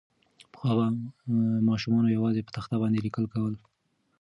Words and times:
پخوا 0.53 0.73
به 0.81 0.87
ماسومانو 1.67 2.13
یوازې 2.17 2.41
په 2.43 2.51
تخته 2.57 2.75
باندې 2.81 3.03
لیکل 3.05 3.25
کول. 3.33 3.53